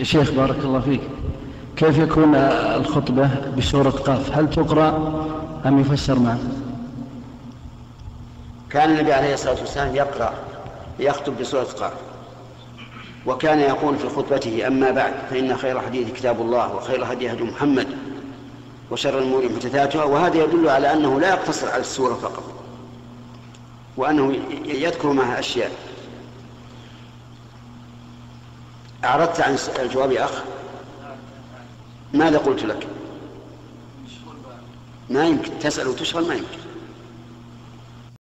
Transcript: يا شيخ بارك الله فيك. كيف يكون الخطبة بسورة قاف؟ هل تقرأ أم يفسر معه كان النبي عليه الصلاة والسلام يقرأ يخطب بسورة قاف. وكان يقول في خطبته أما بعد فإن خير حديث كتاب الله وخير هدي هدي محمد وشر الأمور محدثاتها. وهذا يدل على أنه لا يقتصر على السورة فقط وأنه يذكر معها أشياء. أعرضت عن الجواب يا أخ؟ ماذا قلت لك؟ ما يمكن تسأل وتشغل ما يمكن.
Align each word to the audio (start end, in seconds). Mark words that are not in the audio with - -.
يا 0.00 0.04
شيخ 0.04 0.30
بارك 0.30 0.56
الله 0.64 0.80
فيك. 0.80 1.00
كيف 1.76 1.98
يكون 1.98 2.34
الخطبة 2.34 3.30
بسورة 3.58 3.90
قاف؟ 3.90 4.38
هل 4.38 4.50
تقرأ 4.50 4.88
أم 5.66 5.80
يفسر 5.80 6.18
معه 6.18 6.38
كان 8.70 8.90
النبي 8.90 9.12
عليه 9.12 9.34
الصلاة 9.34 9.60
والسلام 9.60 9.94
يقرأ 9.96 10.32
يخطب 10.98 11.38
بسورة 11.40 11.64
قاف. 11.64 11.92
وكان 13.26 13.60
يقول 13.60 13.96
في 13.98 14.08
خطبته 14.08 14.66
أما 14.66 14.90
بعد 14.90 15.12
فإن 15.30 15.56
خير 15.56 15.80
حديث 15.80 16.12
كتاب 16.12 16.40
الله 16.40 16.74
وخير 16.74 17.12
هدي 17.12 17.32
هدي 17.32 17.42
محمد 17.42 17.86
وشر 18.90 19.18
الأمور 19.18 19.44
محدثاتها. 19.44 20.04
وهذا 20.04 20.44
يدل 20.44 20.68
على 20.68 20.92
أنه 20.92 21.20
لا 21.20 21.28
يقتصر 21.28 21.68
على 21.68 21.80
السورة 21.80 22.14
فقط 22.14 22.44
وأنه 23.96 24.36
يذكر 24.64 25.12
معها 25.12 25.38
أشياء. 25.38 25.70
أعرضت 29.04 29.40
عن 29.40 29.58
الجواب 29.78 30.12
يا 30.12 30.24
أخ؟ 30.24 30.42
ماذا 32.12 32.38
قلت 32.38 32.64
لك؟ 32.64 32.86
ما 35.10 35.26
يمكن 35.26 35.58
تسأل 35.58 35.88
وتشغل 35.88 36.28
ما 36.28 36.34
يمكن. 36.34 36.69